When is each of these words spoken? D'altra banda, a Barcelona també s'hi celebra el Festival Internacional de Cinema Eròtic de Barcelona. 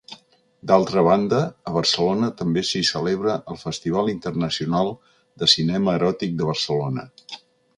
D'altra 0.69 1.01
banda, 1.07 1.41
a 1.71 1.73
Barcelona 1.75 2.29
també 2.39 2.63
s'hi 2.69 2.81
celebra 2.91 3.35
el 3.53 3.61
Festival 3.65 4.09
Internacional 4.15 4.91
de 5.43 5.51
Cinema 5.55 5.97
Eròtic 6.01 6.35
de 6.41 6.53
Barcelona. 6.53 7.07